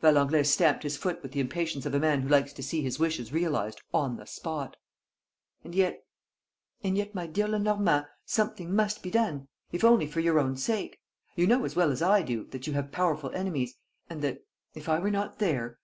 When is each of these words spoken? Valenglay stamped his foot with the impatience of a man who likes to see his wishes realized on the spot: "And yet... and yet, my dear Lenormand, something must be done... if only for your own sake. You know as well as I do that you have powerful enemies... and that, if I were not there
Valenglay 0.00 0.42
stamped 0.42 0.82
his 0.82 0.96
foot 0.96 1.22
with 1.22 1.32
the 1.32 1.40
impatience 1.40 1.84
of 1.84 1.92
a 1.92 2.00
man 2.00 2.22
who 2.22 2.28
likes 2.30 2.54
to 2.54 2.62
see 2.62 2.80
his 2.80 2.98
wishes 2.98 3.34
realized 3.34 3.82
on 3.92 4.16
the 4.16 4.24
spot: 4.24 4.78
"And 5.62 5.74
yet... 5.74 6.02
and 6.82 6.96
yet, 6.96 7.14
my 7.14 7.26
dear 7.26 7.46
Lenormand, 7.46 8.06
something 8.24 8.74
must 8.74 9.02
be 9.02 9.10
done... 9.10 9.46
if 9.72 9.84
only 9.84 10.06
for 10.06 10.20
your 10.20 10.38
own 10.38 10.56
sake. 10.56 10.98
You 11.36 11.46
know 11.46 11.66
as 11.66 11.76
well 11.76 11.92
as 11.92 12.00
I 12.00 12.22
do 12.22 12.46
that 12.46 12.66
you 12.66 12.72
have 12.72 12.92
powerful 12.92 13.30
enemies... 13.34 13.74
and 14.08 14.22
that, 14.22 14.38
if 14.74 14.88
I 14.88 14.98
were 14.98 15.10
not 15.10 15.38
there 15.38 15.78